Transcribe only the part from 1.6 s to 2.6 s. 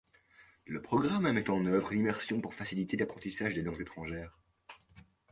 œuvre l'immersion pour